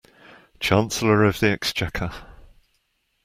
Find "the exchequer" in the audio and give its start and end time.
1.39-2.09